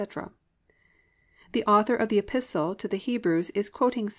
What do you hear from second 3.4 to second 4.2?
is quoting Ps.